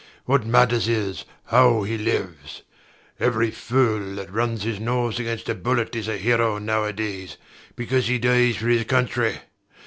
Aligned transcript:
What 0.25 0.47
matters 0.47 0.87
is, 0.87 1.25
how 1.45 1.83
he 1.83 1.95
lives. 1.95 2.63
Every 3.19 3.51
fool 3.51 4.15
that 4.15 4.33
runs 4.33 4.63
his 4.63 4.79
nose 4.79 5.19
against 5.19 5.47
a 5.47 5.53
bullet 5.53 5.95
is 5.95 6.07
a 6.07 6.17
hero 6.17 6.57
nowadays, 6.57 7.37
because 7.75 8.07
he 8.07 8.17
dies 8.17 8.55
for 8.55 8.67
his 8.69 8.85
country. 8.85 9.41